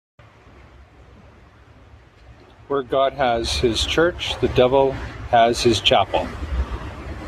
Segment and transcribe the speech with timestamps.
[2.67, 6.27] Where God has his church, the devil will have his chapel.